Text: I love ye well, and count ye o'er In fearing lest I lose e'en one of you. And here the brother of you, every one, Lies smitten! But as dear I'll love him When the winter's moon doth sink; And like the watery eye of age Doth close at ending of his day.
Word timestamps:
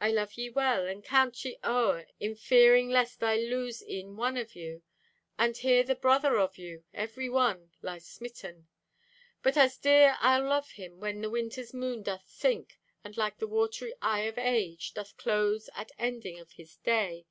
I 0.00 0.12
love 0.12 0.34
ye 0.34 0.50
well, 0.50 0.86
and 0.86 1.02
count 1.02 1.44
ye 1.44 1.58
o'er 1.64 2.06
In 2.20 2.36
fearing 2.36 2.90
lest 2.90 3.24
I 3.24 3.34
lose 3.34 3.82
e'en 3.82 4.16
one 4.16 4.36
of 4.36 4.54
you. 4.54 4.84
And 5.36 5.56
here 5.56 5.82
the 5.82 5.96
brother 5.96 6.36
of 6.38 6.56
you, 6.56 6.84
every 6.94 7.28
one, 7.28 7.72
Lies 7.82 8.06
smitten! 8.06 8.68
But 9.42 9.56
as 9.56 9.76
dear 9.76 10.16
I'll 10.20 10.44
love 10.48 10.70
him 10.70 11.00
When 11.00 11.22
the 11.22 11.28
winter's 11.28 11.74
moon 11.74 12.04
doth 12.04 12.28
sink; 12.28 12.78
And 13.02 13.16
like 13.16 13.38
the 13.38 13.48
watery 13.48 13.94
eye 14.00 14.20
of 14.28 14.38
age 14.38 14.94
Doth 14.94 15.16
close 15.16 15.68
at 15.74 15.90
ending 15.98 16.38
of 16.38 16.52
his 16.52 16.76
day. 16.76 17.26